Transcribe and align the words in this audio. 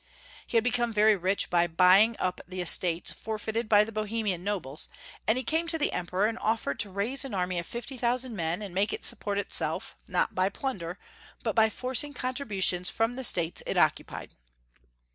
He 0.47 0.57
had 0.57 0.63
become 0.63 0.91
very 0.91 1.15
rich 1.15 1.51
by 1.51 1.67
buying 1.67 2.17
up 2.17 2.41
the 2.47 2.59
estates 2.59 3.11
for 3.11 3.37
feited 3.37 3.69
by 3.69 3.83
the 3.83 3.91
Bohemian 3.91 4.43
nobles, 4.43 4.89
and 5.27 5.37
he 5.37 5.43
came 5.43 5.67
to 5.67 5.77
the 5.77 5.91
Emperor 5.93 6.25
and 6.25 6.39
offered 6.39 6.79
to 6.79 6.89
raise 6.89 7.23
an 7.23 7.35
army 7.35 7.59
of 7.59 7.67
60,000 7.67 8.35
men, 8.35 8.63
and 8.63 8.73
make 8.73 8.93
it 8.93 9.05
support 9.05 9.37
itself, 9.37 9.95
not 10.07 10.33
by 10.33 10.49
plunder, 10.49 10.97
but 11.43 11.53
by 11.55 11.69
forcing 11.69 12.15
contributions 12.15 12.89
from 12.89 13.15
the 13.15 13.23
states 13.23 13.61
it 13.67 13.77
oc 13.77 13.93
cupied. 13.97 14.31